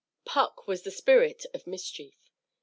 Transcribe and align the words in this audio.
Puck 0.25 0.65
was 0.67 0.81
the 0.81 0.89
spirit 0.89 1.45
of 1.53 1.67
mischief. 1.67 2.15